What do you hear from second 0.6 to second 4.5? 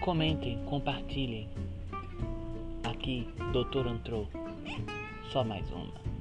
compartilhem. Aqui, Doutor entrou.